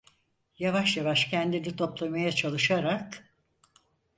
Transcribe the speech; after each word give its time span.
Yavaş 0.59 0.97
yavaş 0.97 1.25
kendini 1.25 1.75
toplamaya 1.75 2.31
çalışarak: 2.31 3.31